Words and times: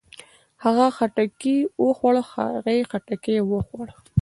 هغۀ 0.63 0.87
خټکی 0.97 1.57
وخوړ. 1.83 2.15
هغې 2.33 2.77
خټکی 2.91 3.37
وخوړ. 3.51 3.87